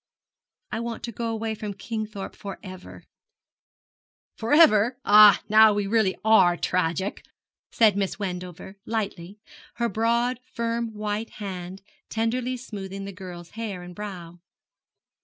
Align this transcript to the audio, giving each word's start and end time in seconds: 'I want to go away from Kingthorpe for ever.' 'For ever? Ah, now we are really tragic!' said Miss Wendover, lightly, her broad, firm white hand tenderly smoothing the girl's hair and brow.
'I 0.71 0.79
want 0.79 1.03
to 1.03 1.11
go 1.11 1.27
away 1.29 1.53
from 1.53 1.75
Kingthorpe 1.75 2.35
for 2.35 2.57
ever.' 2.63 3.03
'For 4.35 4.51
ever? 4.51 4.97
Ah, 5.05 5.43
now 5.47 5.75
we 5.75 5.85
are 5.85 5.91
really 5.91 6.17
tragic!' 6.59 7.23
said 7.71 7.95
Miss 7.95 8.17
Wendover, 8.17 8.77
lightly, 8.87 9.37
her 9.75 9.89
broad, 9.89 10.39
firm 10.43 10.95
white 10.95 11.29
hand 11.33 11.83
tenderly 12.09 12.57
smoothing 12.57 13.05
the 13.05 13.11
girl's 13.13 13.51
hair 13.51 13.83
and 13.83 13.93
brow. 13.93 14.39